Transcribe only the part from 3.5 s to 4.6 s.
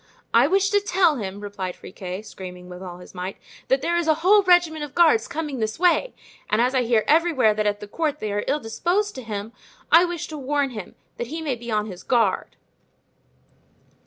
"that there is a whole